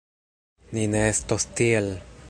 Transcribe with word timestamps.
Ni 0.77 0.87
ne 0.95 1.03
estos 1.11 1.47
tiel! 1.61 1.93